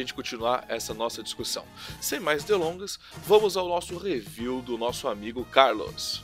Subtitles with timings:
[0.00, 1.64] gente continuar essa nossa discussão.
[2.00, 6.22] Sem mais delongas, vamos ao nosso review do nosso amigo Carlos.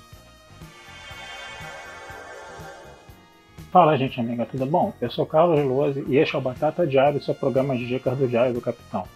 [3.70, 4.94] Fala, gente amiga, tudo bom?
[5.00, 8.26] Eu sou Carlos Luoz e este é o Batata Diário, seu programa de dicas do
[8.26, 9.06] Diário do Capitão.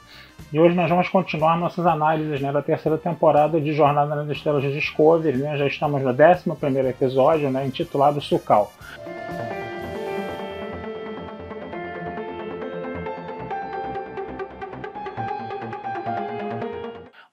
[0.52, 4.62] E hoje nós vamos continuar nossas análises né, da terceira temporada de Jornada nas Estrelas
[4.62, 5.38] de Discovery.
[5.38, 5.56] Né?
[5.56, 8.72] Já estamos no 11 episódio, né, intitulado Sukal.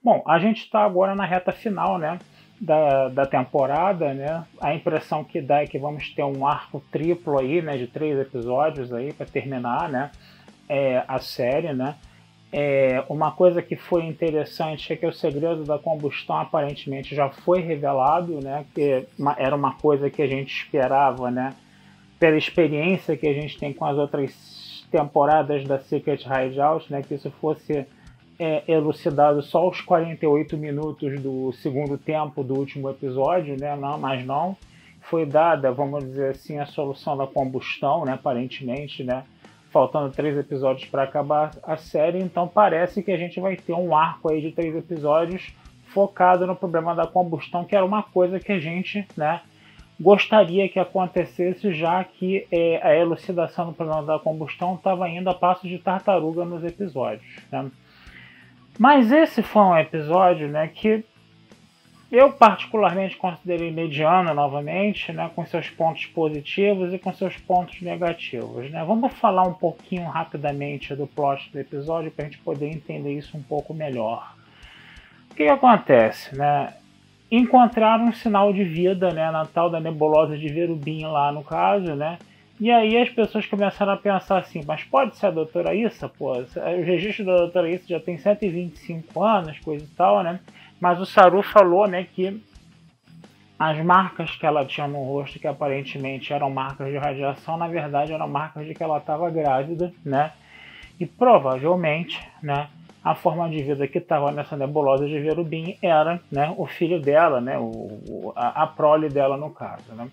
[0.07, 2.17] Bom, a gente está agora na reta final né,
[2.61, 4.13] da, da temporada.
[4.13, 4.41] Né?
[4.61, 8.17] A impressão que dá é que vamos ter um arco triplo aí, né, de três
[8.17, 10.09] episódios aí para terminar né,
[10.69, 11.73] é, a série.
[11.73, 11.93] Né?
[12.53, 17.59] É, uma coisa que foi interessante é que o segredo da combustão aparentemente já foi
[17.59, 18.63] revelado, né?
[18.73, 19.05] Que
[19.37, 21.53] era uma coisa que a gente esperava, né?
[22.17, 27.01] Pela experiência que a gente tem com as outras temporadas da Secret Hideout, né?
[27.01, 27.85] Que isso fosse
[28.39, 33.75] é, elucidado só aos 48 minutos do segundo tempo do último episódio, né?
[33.75, 34.55] Não, mas não
[35.01, 38.13] foi dada, vamos dizer assim, a solução da combustão, né?
[38.13, 39.23] Aparentemente, né?
[39.71, 43.95] faltando três episódios para acabar a série, então parece que a gente vai ter um
[43.95, 45.53] arco aí de três episódios
[45.93, 49.41] focado no problema da combustão, que era uma coisa que a gente, né,
[49.99, 55.33] gostaria que acontecesse, já que é, a elucidação do problema da combustão estava indo a
[55.33, 57.25] passo de tartaruga nos episódios.
[57.51, 57.69] Né?
[58.77, 61.03] Mas esse foi um episódio né, que
[62.11, 68.69] eu particularmente considerei mediano novamente, né, com seus pontos positivos e com seus pontos negativos.
[68.71, 68.83] Né?
[68.85, 73.35] Vamos falar um pouquinho rapidamente do plot do episódio para a gente poder entender isso
[73.35, 74.33] um pouco melhor.
[75.31, 76.35] O que, que acontece?
[76.35, 76.73] Né?
[77.29, 81.93] Encontraram um sinal de vida né, na tal da nebulosa de Verubim lá no caso,
[81.93, 82.17] né?
[82.59, 86.09] E aí as pessoas começaram a pensar assim, mas pode ser a doutora Issa?
[86.09, 90.39] Pô, o registro da doutora Issa já tem 125 anos, coisa e tal, né?
[90.79, 92.41] Mas o Saru falou né, que
[93.59, 98.13] as marcas que ela tinha no rosto, que aparentemente eram marcas de radiação, na verdade
[98.13, 100.31] eram marcas de que ela estava grávida, né?
[100.99, 102.69] E provavelmente, né,
[103.03, 107.39] a forma de vida que estava nessa nebulosa de Verubim era, né, o filho dela,
[107.39, 110.07] né, o, a, a prole dela no caso, né?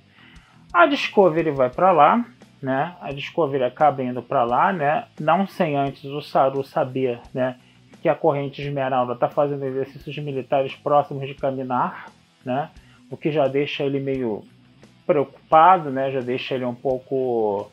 [0.72, 2.24] A Discovery vai para lá,
[2.64, 2.96] né?
[3.02, 5.04] A Discovery acaba indo para lá, né?
[5.20, 7.56] Não sem antes o Saru saber, né,
[8.00, 12.06] que a corrente esmeralda está fazendo exercícios militares próximos de Caminar,
[12.42, 12.70] né?
[13.10, 14.42] O que já deixa ele meio
[15.06, 16.10] preocupado, né?
[16.10, 17.70] Já deixa ele um pouco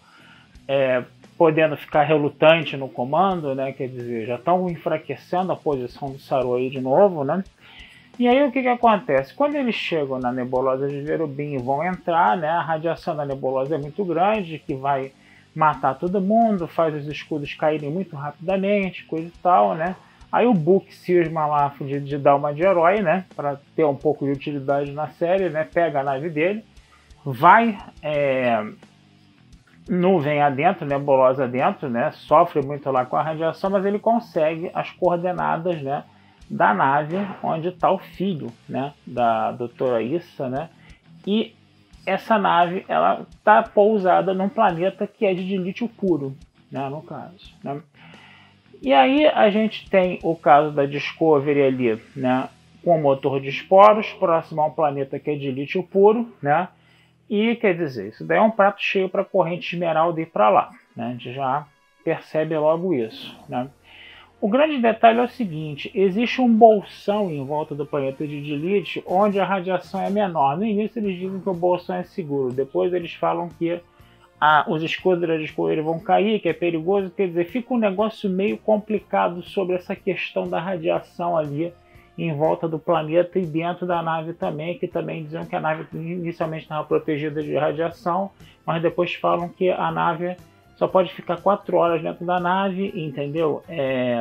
[0.68, 1.06] é,
[1.38, 3.72] podendo ficar relutante no comando, né?
[3.72, 7.46] Quer dizer, já estão enfraquecendo a posição do Saru aí de novo, né?
[8.20, 9.34] E aí o que, que acontece?
[9.34, 12.50] Quando eles chegam na nebulosa de Verubim e vão entrar, né?
[12.50, 15.12] A radiação da nebulosa é muito grande, que vai
[15.56, 19.96] matar todo mundo, faz os escudos caírem muito rapidamente, coisa e tal, né?
[20.32, 23.26] Aí o Book cisma lá de, de dar uma de herói, né?
[23.36, 25.68] Para ter um pouco de utilidade na série, né?
[25.72, 26.64] Pega a nave dele,
[27.26, 28.64] vai é,
[29.90, 32.12] nuvem adentro, nebulosa adentro, né?
[32.12, 36.04] Sofre muito lá com a radiação, mas ele consegue as coordenadas, né?
[36.54, 38.94] Da nave onde está o filho, né?
[39.08, 40.70] Da doutora Issa, né?
[41.26, 41.56] E
[42.06, 46.36] essa nave, ela está pousada num planeta que é de lítio puro,
[46.72, 46.90] né?
[46.90, 47.82] No caso, né?
[48.82, 52.50] E aí a gente tem o caso da Discovery ali, né,
[52.84, 56.68] com motor de esporos, próximo a um planeta que é de lítio puro, né?
[57.30, 60.72] E quer dizer, isso daí é um prato cheio para corrente esmeralda ir para lá.
[60.94, 61.06] Né?
[61.06, 61.66] A gente já
[62.04, 63.40] percebe logo isso.
[63.48, 63.70] Né?
[64.42, 69.04] O grande detalhe é o seguinte: existe um bolsão em volta do planeta de Dilith
[69.06, 70.58] onde a radiação é menor.
[70.58, 73.80] No início eles dizem que o bolsão é seguro, depois eles falam que
[74.40, 77.12] ah, os escudos da Discovery vão cair, que é perigoso.
[77.12, 81.72] Quer dizer, fica um negócio meio complicado sobre essa questão da radiação ali
[82.18, 85.86] em volta do planeta e dentro da nave também, que também diziam que a nave
[85.94, 88.32] inicialmente estava protegida de radiação,
[88.66, 90.36] mas depois falam que a nave
[90.82, 93.64] só pode ficar quatro horas dentro da nave, entendeu?
[93.70, 94.18] É,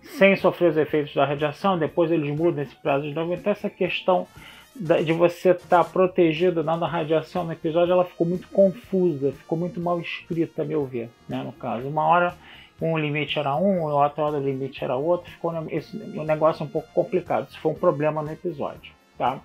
[0.00, 3.34] sem sofrer os efeitos da radiação, depois eles mudam esse prazo de novo.
[3.34, 4.28] Então essa questão
[4.76, 9.58] de você estar tá protegido não da radiação no episódio, ela ficou muito confusa, ficou
[9.58, 11.88] muito mal escrita, a meu ver, né, no caso.
[11.88, 12.36] Uma hora
[12.80, 16.68] um limite era um, outra hora o limite era outro, ficou esse, um negócio um
[16.68, 17.48] pouco complicado.
[17.48, 19.40] Isso foi um problema no episódio, tá?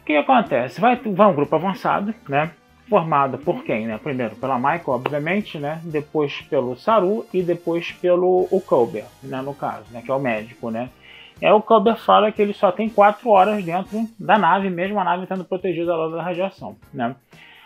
[0.00, 0.80] O que acontece?
[0.80, 2.52] Vai, vai um grupo avançado, né?
[2.88, 3.98] Formado por quem, né?
[3.98, 5.80] Primeiro pela Michael, obviamente, né?
[5.84, 9.42] Depois pelo Saru e depois pelo o Colbert, né?
[9.42, 10.02] No caso, né?
[10.02, 10.88] Que é o médico, né?
[11.40, 15.04] É o Colbert fala que ele só tem quatro horas dentro da nave, mesmo a
[15.04, 17.14] nave estando protegida da radiação, né?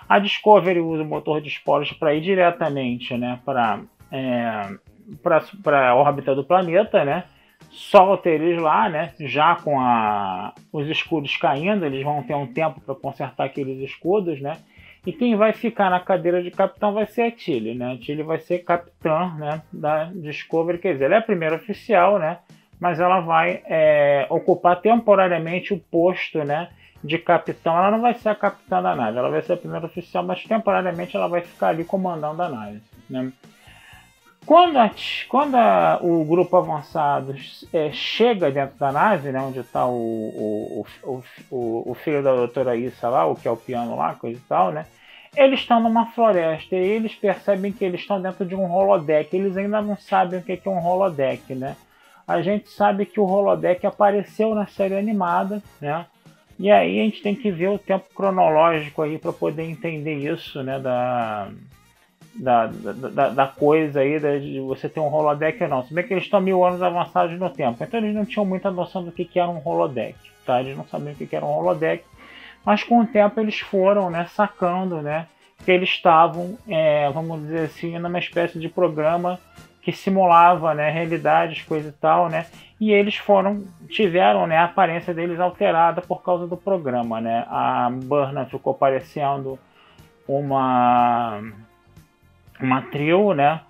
[0.09, 3.39] A Discovery usa o motor de esporos para ir diretamente, né?
[3.45, 3.81] Para
[4.11, 4.77] é,
[5.23, 7.25] para a órbita do planeta, né?
[7.71, 9.15] Solta eles lá, né?
[9.21, 14.41] Já com a, os escudos caindo, eles vão ter um tempo para consertar aqueles escudos,
[14.41, 14.59] né?
[15.05, 17.95] E quem vai ficar na cadeira de capitão vai ser a Tilly, né?
[17.95, 19.63] A Tilly vai ser capitã, né?
[19.73, 22.39] Da Discovery, quer dizer, ela é a primeira oficial, né?
[22.79, 26.69] Mas ela vai é, ocupar temporariamente o posto, né?
[27.03, 27.77] De capitão.
[27.77, 30.45] Ela não vai ser a capitã da nave, ela vai ser a primeira oficial, mas
[30.45, 33.33] temporariamente ela vai ficar ali comandando a nave, né?
[34.44, 34.91] Quando, a,
[35.29, 37.35] quando a, o grupo avançado
[37.73, 40.87] é, chega dentro da nave, né, onde está o, o,
[41.50, 44.49] o, o, filho da doutora Issa lá, o que é o piano lá, coisa e
[44.49, 44.85] tal, né?
[45.37, 49.35] Eles estão numa floresta e eles percebem que eles estão dentro de um holodeck.
[49.35, 51.75] Eles ainda não sabem o que é um holodeck, né?
[52.29, 56.05] A gente sabe que o holodeck apareceu na série animada, né?
[56.59, 60.62] E aí a gente tem que ver o tempo cronológico aí para poder entender isso,
[60.62, 60.79] né?
[60.79, 61.49] Da,
[62.34, 65.82] da, da, da, coisa aí, de você ter um holodeck ou não.
[65.82, 68.70] Se bem que eles estão mil anos avançados no tempo, então eles não tinham muita
[68.70, 70.61] noção do que, que era um holodeck, tá?
[70.61, 72.05] Eles não sabiam o que, que era um holodeck,
[72.64, 75.26] mas com o tempo eles foram, né, sacando, né,
[75.64, 79.38] que eles estavam, é, vamos dizer assim, numa espécie de programa
[79.82, 82.46] que simulava, né, realidades, coisa e tal, né,
[82.81, 87.90] e eles foram, tiveram, né, a aparência deles alterada por causa do programa, né, a
[87.90, 89.58] Burna ficou parecendo
[90.26, 91.43] uma
[92.62, 93.61] uma trio, né?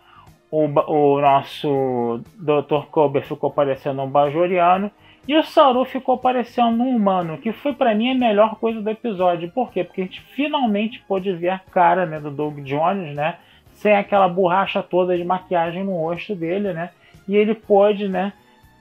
[0.50, 2.86] O, o nosso Dr.
[2.90, 4.90] Kober ficou parecendo um bajoriano
[5.26, 8.90] e o Saru ficou parecendo um humano, que foi para mim a melhor coisa do
[8.90, 9.50] episódio.
[9.50, 9.84] Por quê?
[9.84, 13.36] Porque a gente finalmente pôde ver a cara né, do Doug Jones, né?
[13.74, 16.90] Sem aquela borracha toda de maquiagem no rosto dele, né?
[17.28, 18.32] E ele pôde, né?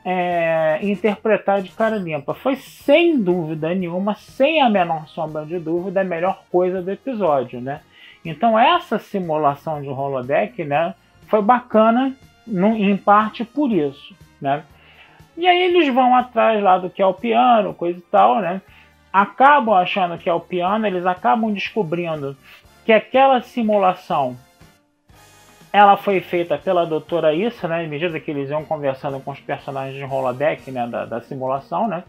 [0.04, 2.34] É, interpretar de cara limpa.
[2.34, 7.62] Foi sem dúvida nenhuma, sem a menor sombra de dúvida, a melhor coisa do episódio,
[7.62, 7.82] né?
[8.24, 10.94] Então essa simulação de holodeck, né,
[11.28, 12.16] foi bacana
[12.46, 14.64] no, em parte por isso, né?
[15.38, 18.62] E aí eles vão atrás lá do que é o piano, coisa e tal, né?
[19.12, 22.38] Acabam achando que é o piano, eles acabam descobrindo
[22.86, 24.38] que aquela simulação
[25.74, 27.86] ela foi feita pela doutora Issa, né?
[27.86, 31.88] À medida que eles iam conversando com os personagens de holodeck, né, da, da simulação,
[31.88, 32.04] né?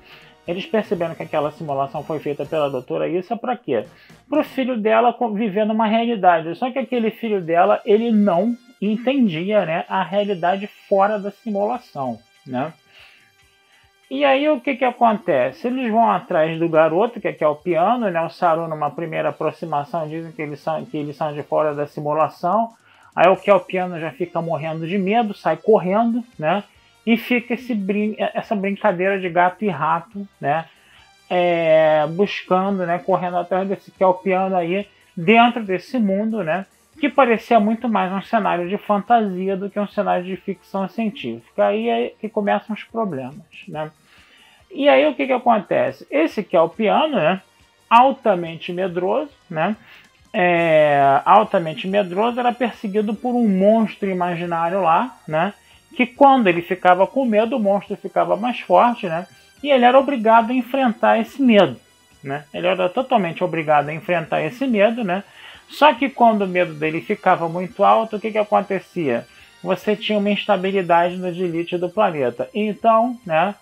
[0.47, 3.85] Eles perceberam que aquela simulação foi feita pela doutora Issa para quê?
[4.29, 6.55] Para o filho dela viver numa realidade.
[6.56, 12.19] Só que aquele filho dela, ele não entendia né, a realidade fora da simulação.
[12.44, 12.73] Né?
[14.11, 15.69] E aí o que, que acontece?
[15.69, 18.21] Eles vão atrás do garoto, que é, é o piano, né?
[18.21, 21.87] O Saru, numa primeira aproximação, dizem que eles são, que eles são de fora da
[21.87, 22.75] simulação.
[23.17, 26.63] Aí o que é o piano já fica morrendo de medo, sai correndo, né?
[27.06, 30.67] E fica esse brin essa brincadeira de gato e rato, né?
[31.29, 32.99] É, buscando, né?
[32.99, 36.67] Correndo atrás desse que é o piano aí, dentro desse mundo, né?
[37.01, 41.67] Que parecia muito mais um cenário de fantasia do que um cenário de ficção científica.
[41.67, 43.91] Aí é que começam os problemas, né?
[44.71, 46.06] E aí o que, que acontece?
[46.11, 47.43] Esse que é o piano, né?
[47.91, 49.77] Altamente medroso, né?
[50.32, 55.53] É, altamente medroso, era perseguido por um monstro imaginário lá, né?
[55.94, 59.27] Que quando ele ficava com medo, o monstro ficava mais forte, né?
[59.63, 61.77] E ele era obrigado a enfrentar esse medo,
[62.22, 62.44] né?
[62.53, 65.22] Ele era totalmente obrigado a enfrentar esse medo, né?
[65.69, 69.27] Só que quando o medo dele ficava muito alto, o que, que acontecia?
[69.63, 72.49] Você tinha uma instabilidade no dilite do planeta.
[72.53, 73.55] Então, né?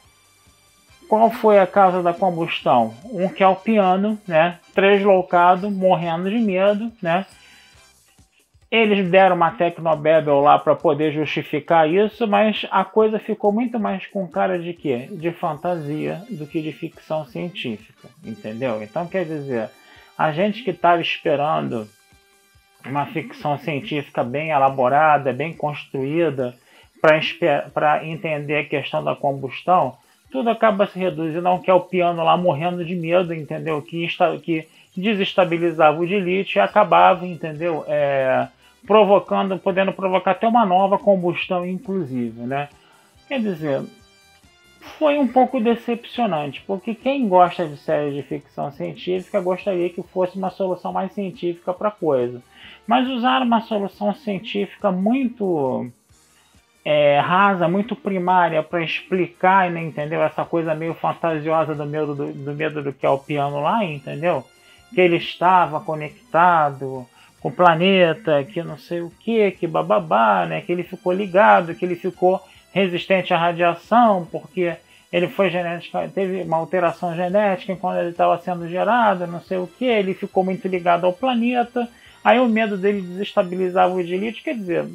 [1.09, 2.95] Qual foi a causa da combustão?
[3.05, 4.59] Um que é o piano, né?
[4.75, 7.27] Translocado, morrendo de medo, né?
[8.71, 14.07] Eles deram uma Tecnobabel lá para poder justificar isso, mas a coisa ficou muito mais
[14.07, 15.09] com cara de quê?
[15.11, 18.81] De fantasia do que de ficção científica, entendeu?
[18.81, 19.71] Então quer dizer,
[20.17, 21.89] a gente que estava esperando
[22.87, 26.55] uma ficção científica bem elaborada, bem construída,
[27.75, 29.97] para entender a questão da combustão,
[30.31, 33.83] tudo acaba se reduzindo a um que é o piano lá morrendo de medo, entendeu?
[33.83, 34.07] Que,
[34.43, 37.85] que desestabilizava o dilite e acabava, entendeu?
[37.89, 38.47] É,
[38.87, 42.69] provocando, podendo provocar até uma nova combustão, inclusive, né?
[43.29, 43.83] Quer dizer,
[44.99, 50.37] foi um pouco decepcionante, porque quem gosta de séries de ficção científica gostaria que fosse
[50.37, 52.43] uma solução mais científica para a coisa.
[52.87, 55.91] Mas usar uma solução científica muito
[56.85, 60.23] é, rasa, muito primária para explicar, né, entendeu?
[60.23, 63.85] Essa coisa meio fantasiosa do medo do, do medo do que é o piano lá,
[63.85, 64.45] entendeu?
[64.95, 67.07] Que ele estava conectado
[67.41, 70.61] com o planeta, que não sei o que, que bababá, né?
[70.61, 72.41] Que ele ficou ligado, que ele ficou
[72.73, 74.77] resistente à radiação, porque
[75.13, 79.67] ele foi genética, teve uma alteração genética quando ele estava sendo gerado, não sei o
[79.67, 81.89] que, ele ficou muito ligado ao planeta
[82.23, 84.87] Aí o medo dele desestabilizava o Edilite, quer dizer,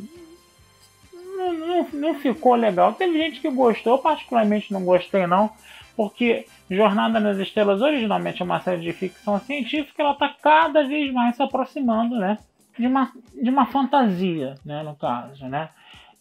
[1.96, 2.94] não, ficou legal.
[2.94, 5.50] Teve gente que gostou, particularmente não gostei não,
[5.96, 11.12] porque Jornada nas Estrelas originalmente é uma série de ficção científica, ela está cada vez
[11.14, 12.38] mais se aproximando, né,
[12.78, 13.12] de uma,
[13.42, 15.70] de uma fantasia, né, no caso, né.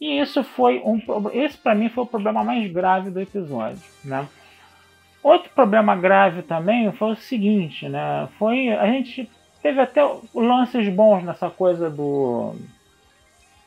[0.00, 1.00] E isso foi um,
[1.32, 4.26] esse para mim foi o problema mais grave do episódio, né.
[5.22, 9.28] Outro problema grave também foi o seguinte, né, foi a gente
[9.64, 10.02] Teve até
[10.34, 12.54] lances bons nessa coisa do.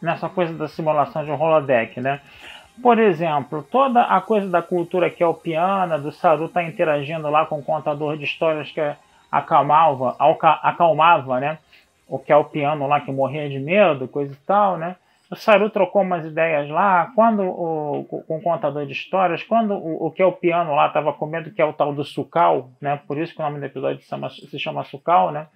[0.01, 2.21] Nessa coisa da simulação de um holodeck, né?
[2.81, 7.27] Por exemplo, toda a coisa da cultura que é o piano, do Saru tá interagindo
[7.29, 8.81] lá com o contador de histórias que
[9.31, 10.15] acalmava,
[10.61, 11.57] acalmava, né?
[12.07, 14.95] O que é o piano lá que morria de medo, coisa e tal, né?
[15.29, 20.05] O Saru trocou umas ideias lá, quando o, com o contador de histórias, quando o,
[20.05, 22.69] o que é o piano lá estava com medo, que é o tal do Sukal,
[22.79, 23.01] né?
[23.07, 25.47] Por isso que o nome do episódio se chama, se chama Sukal, né?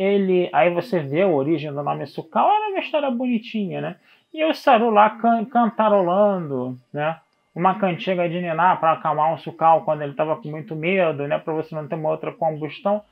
[0.00, 3.96] Ele, aí você vê a origem do nome Sukal, era uma história bonitinha, né?
[4.32, 7.18] E o Saru lá can, cantarolando, né?
[7.54, 11.38] Uma cantiga de Niná para acalmar o Sukal quando ele estava com muito medo, né?
[11.38, 13.02] Para você não ter uma outra combustão.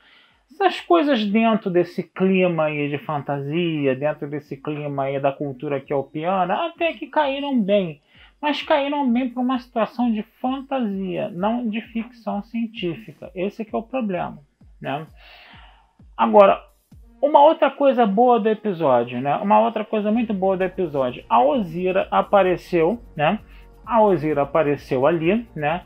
[0.51, 5.93] Essas coisas dentro desse clima aí de fantasia, dentro desse clima aí da cultura que
[5.93, 8.01] é o piano, até que caíram bem.
[8.41, 13.31] Mas caíram bem para uma situação de fantasia, não de ficção científica.
[13.35, 14.39] Esse é o problema,
[14.81, 15.07] né?
[16.17, 16.67] Agora,
[17.21, 19.37] uma outra coisa boa do episódio, né?
[19.37, 21.25] Uma outra coisa muito boa do episódio.
[21.29, 23.41] A Ozira apareceu, né?
[23.85, 25.83] A Ozira apareceu ali, né?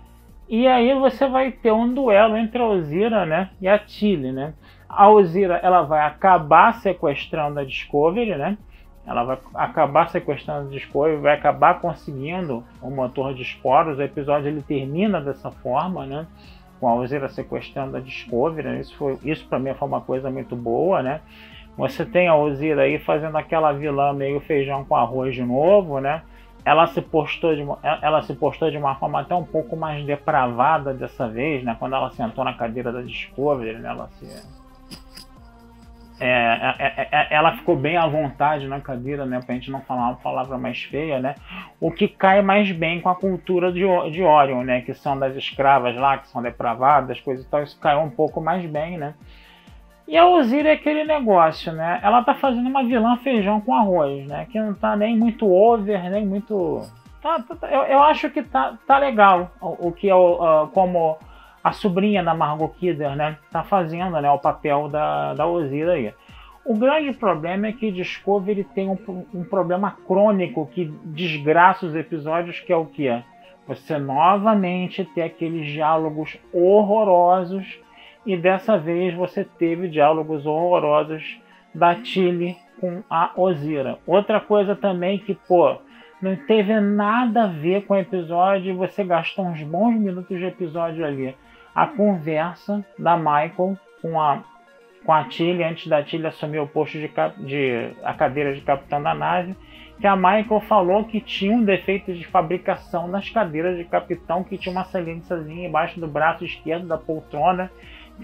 [0.48, 3.50] E aí você vai ter um duelo entre a Ozira, né?
[3.60, 4.52] E a Tilly, né?
[4.88, 8.58] A Ozira, ela vai acabar sequestrando a Discovery, né?
[9.06, 13.98] Ela vai acabar sequestrando a Discovery, vai acabar conseguindo o motor de esporos.
[13.98, 16.26] O episódio ele termina dessa forma, né?
[16.82, 18.66] Com a Ozira sequestrando a Discovery.
[18.66, 18.80] Né?
[18.80, 21.20] Isso, foi, isso para mim foi uma coisa muito boa, né?
[21.78, 26.22] Você tem a Ozira aí fazendo aquela vilã meio feijão com arroz de novo, né?
[26.64, 27.64] Ela se postou de,
[28.02, 31.76] ela se postou de uma forma até um pouco mais depravada dessa vez, né?
[31.78, 33.88] Quando ela sentou na cadeira da Discovery, né?
[33.88, 34.26] Ela se
[36.24, 39.40] é, é, é, é, ela ficou bem à vontade na cadeira, né?
[39.44, 41.34] Pra gente não falar uma palavra mais feia, né?
[41.80, 44.82] O que cai mais bem com a cultura de, de Orion, né?
[44.82, 47.62] Que são das escravas lá, que são depravadas, coisas e tal.
[47.62, 49.14] Isso caiu um pouco mais bem, né?
[50.06, 52.00] E a Ozira é aquele negócio, né?
[52.02, 54.46] Ela tá fazendo uma vilã feijão com arroz, né?
[54.50, 56.82] Que não tá nem muito over, nem muito.
[57.22, 60.68] Tá, tá, tá eu, eu, acho que tá, tá legal o, o que é o,
[60.68, 61.18] como
[61.62, 66.12] a sobrinha da Margot Kidder, né, tá fazendo, né, o papel da, da Ozira aí.
[66.64, 72.60] O grande problema é que Discovery tem um, um problema crônico que desgraça os episódios,
[72.60, 73.10] que é o que?
[73.66, 77.78] Você novamente ter aqueles diálogos horrorosos
[78.24, 81.40] e dessa vez você teve diálogos horrorosos
[81.74, 83.98] da Tilly com a Ozira.
[84.06, 85.76] Outra coisa também que, pô,
[86.20, 90.44] não teve nada a ver com o episódio e você gastou uns bons minutos de
[90.44, 91.34] episódio ali
[91.74, 94.42] a conversa da Michael com a
[95.04, 99.02] com a Tilly antes da Tilly assumir o posto de, de a cadeira de capitão
[99.02, 99.56] da nave,
[100.00, 104.56] que a Michael falou que tinha um defeito de fabricação nas cadeiras de capitão, que
[104.56, 107.70] tinha uma saliênciazinha embaixo do braço esquerdo da poltrona,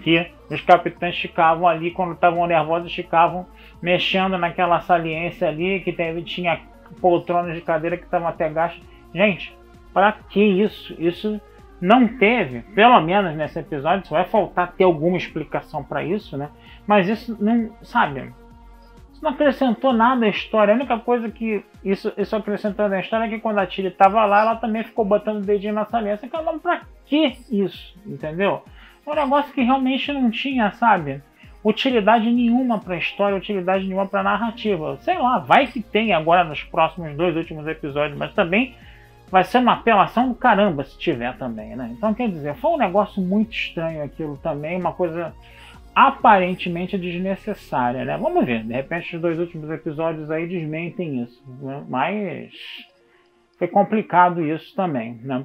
[0.03, 3.47] que os capitães ficavam ali quando estavam nervosos, ficavam
[3.83, 6.61] mexendo naquela saliência ali, que teve, tinha
[7.01, 8.83] poltronas de cadeira que estavam até gastas.
[9.13, 9.57] Gente,
[9.93, 10.95] para que isso?
[10.99, 11.41] Isso
[11.81, 16.51] não teve, pelo menos nesse episódio, vai faltar ter alguma explicação para isso, né?
[16.87, 18.33] Mas isso não, sabe?
[19.13, 20.73] Isso não acrescentou nada à história.
[20.73, 24.25] A única coisa que isso, isso acrescentou na história é que quando a Tilly estava
[24.25, 26.29] lá, ela também ficou botando o dedinho na saliência.
[26.29, 27.97] Caramba, pra que isso?
[28.07, 28.63] Entendeu?
[29.07, 31.23] Um negócio que realmente não tinha, sabe?
[31.65, 34.97] Utilidade nenhuma para a história, utilidade nenhuma para a narrativa.
[35.01, 38.75] Sei lá, vai que tem agora nos próximos dois últimos episódios, mas também
[39.31, 41.91] vai ser uma apelação do caramba se tiver também, né?
[41.97, 45.35] Então, quer dizer, foi um negócio muito estranho aquilo também, uma coisa
[45.95, 48.17] aparentemente desnecessária, né?
[48.17, 51.85] Vamos ver, de repente os dois últimos episódios aí desmentem isso, né?
[51.89, 52.53] mas
[53.59, 55.45] foi complicado isso também, né?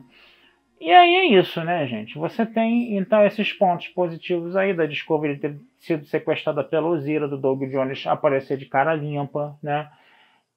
[0.79, 2.17] E aí é isso, né, gente?
[2.17, 7.37] Você tem então esses pontos positivos aí da Discovery ter sido sequestrada pela Ozira, do
[7.37, 9.89] Doug Jones aparecer de cara limpa, né?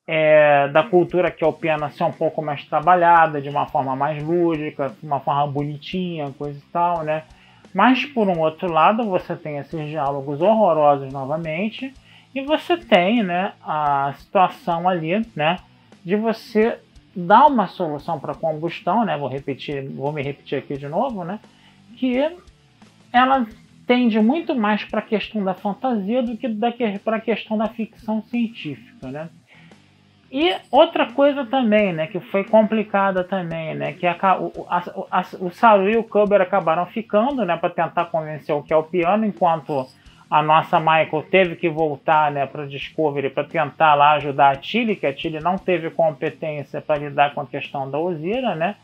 [0.08, 3.96] É, da cultura que é o piano ser um pouco mais trabalhada, de uma forma
[3.96, 7.24] mais lúdica, uma forma bonitinha, coisa e tal, né?
[7.74, 11.92] Mas por um outro lado, você tem esses diálogos horrorosos novamente,
[12.32, 15.56] e você tem, né, a situação ali, né,
[16.04, 16.78] de você
[17.14, 19.16] dar uma solução para combustão, né?
[19.16, 21.40] Vou repetir, vou me repetir aqui de novo, né?
[21.96, 22.30] Que
[23.12, 23.46] ela
[23.86, 26.48] tende muito mais para a questão da fantasia do que
[27.02, 29.30] para a questão da ficção científica, né?
[30.38, 35.50] E outra coisa também, né, que foi complicada também, né, que a, o, a, o
[35.50, 39.24] Saru e o Kuber acabaram ficando, né, para tentar convencer o que é o piano,
[39.24, 39.86] enquanto
[40.30, 44.94] a nossa Michael teve que voltar né, para Discovery para tentar lá ajudar a Tilly,
[44.94, 48.74] que a Tilly não teve competência para lidar com a questão da Ozira, né?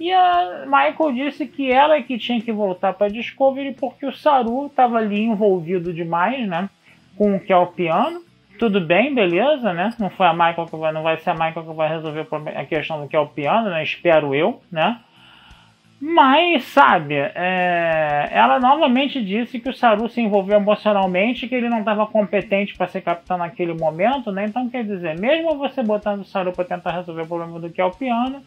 [0.00, 4.12] E a Michael disse que ela é que tinha que voltar para Discovery porque o
[4.12, 6.68] Saru estava ali envolvido demais, né?
[7.16, 8.26] Com o que é o piano.
[8.58, 9.94] Tudo bem, beleza, né?
[9.98, 12.64] Não foi a Michael que vai, não vai ser a Michael que vai resolver a
[12.64, 13.82] questão do que é o piano, né?
[13.82, 14.98] Espero eu, né?
[16.00, 18.28] Mas, sabe, é...
[18.30, 22.86] ela novamente disse que o Saru se envolveu emocionalmente, que ele não estava competente para
[22.86, 24.44] ser capitão naquele momento, né?
[24.44, 27.80] Então, quer dizer, mesmo você botando o Saru para tentar resolver o problema do que
[27.80, 28.42] é o piano,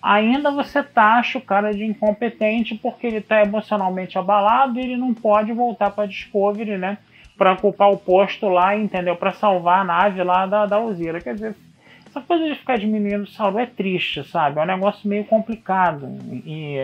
[0.00, 5.12] ainda você taxa o cara de incompetente porque ele está emocionalmente abalado e ele não
[5.12, 6.98] pode voltar para Discovery, né?
[7.42, 9.16] Para ocupar o posto lá, entendeu?
[9.16, 11.20] Para salvar a nave lá da, da Uzira.
[11.20, 11.56] Quer dizer,
[12.06, 14.60] essa coisa de ficar diminuindo o Sauron é triste, sabe?
[14.60, 16.06] É um negócio meio complicado.
[16.46, 16.76] E,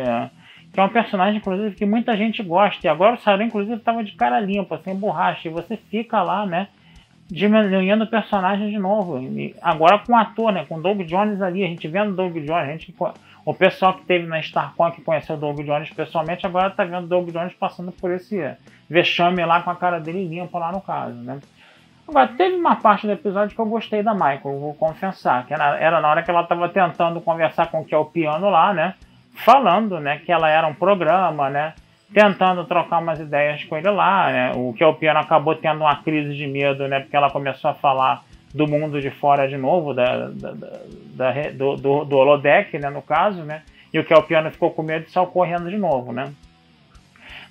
[0.72, 2.84] que é um personagem, inclusive, que muita gente gosta.
[2.84, 5.46] E agora o Sauron, inclusive, estava de cara limpa, sem borracha.
[5.46, 6.66] E você fica lá, né?
[7.30, 9.20] Diminuindo o personagem de novo.
[9.20, 10.64] E agora com o ator, né?
[10.68, 11.62] Com o Doug Jones ali.
[11.62, 12.50] A gente vendo o Doug Jones.
[12.50, 12.92] A gente,
[13.48, 17.04] o pessoal que teve na StarCon que conheceu o Doug Jones pessoalmente, agora está vendo
[17.04, 18.38] o Doug Jones passando por esse
[18.90, 21.40] vexame lá com a cara dele limpa lá no caso, né?
[22.06, 25.98] Agora, teve uma parte do episódio que eu gostei da Michael, vou confessar, que era,
[25.98, 28.94] na hora que ela estava tentando conversar com o que é o piano lá, né?
[29.32, 31.72] Falando, né, que ela era um programa, né?
[32.12, 34.52] Tentando trocar umas ideias com ele lá, né?
[34.56, 37.00] O que é o piano acabou tendo uma crise de medo, né?
[37.00, 38.22] Porque ela começou a falar
[38.54, 43.02] do mundo de fora de novo, da, da, da, do, do, do holodeck, né, no
[43.02, 43.62] caso, né?
[43.92, 46.32] E o que é o piano ficou com medo e saiu correndo de novo, né?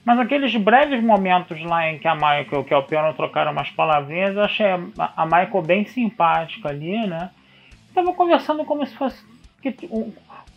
[0.06, 4.36] Mas aqueles breves momentos lá em que a Michael e o piano trocaram umas palavrinhas,
[4.36, 7.30] eu achei a Michael bem simpática ali, né?
[7.94, 9.26] Tava conversando como se fosse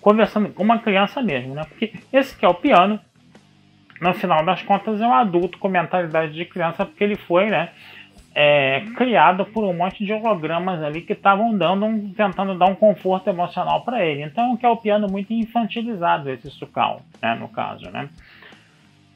[0.01, 1.65] conversando com uma criança mesmo, né?
[1.65, 3.01] Porque esse que é o piano,
[4.01, 7.71] no final das contas, é um adulto com mentalidade de criança, porque ele foi, né?
[8.33, 12.77] É, criado por um monte de hologramas ali que estavam dando um, tentando dar um
[12.77, 14.23] conforto emocional para ele.
[14.23, 18.09] Então, que é o piano muito infantilizado esse Sukal, né, no caso, né?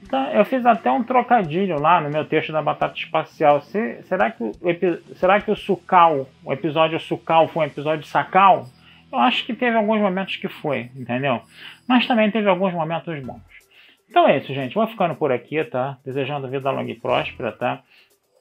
[0.02, 3.62] Então, eu fiz até um trocadilho lá no meu texto da Batata Espacial.
[3.62, 8.66] Se, será, que o, será que o Sucal, o episódio Sucal foi um episódio Sacal?
[9.10, 11.40] Eu acho que teve alguns momentos que foi, entendeu?
[11.88, 13.40] Mas também teve alguns momentos bons.
[14.10, 14.74] Então é isso, gente.
[14.74, 15.96] Vou ficando por aqui, tá?
[16.04, 17.82] Desejando vida longa e próspera, tá?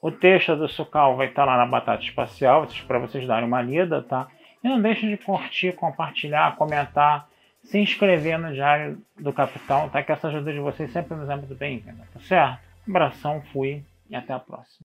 [0.04, 4.02] O texto do Sucal vai estar lá na Batata Espacial, para vocês darem uma lida,
[4.02, 4.28] tá?
[4.62, 7.26] E não deixe de curtir, compartilhar, comentar
[7.62, 10.02] se inscrever no Diário do Capitão, tá?
[10.02, 12.60] Que essa ajuda de vocês sempre nos é muito bem-vinda, tá certo?
[12.86, 14.84] Um abração, fui e até a próxima.